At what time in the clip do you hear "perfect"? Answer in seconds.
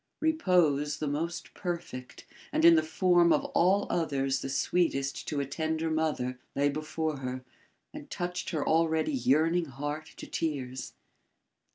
1.53-2.25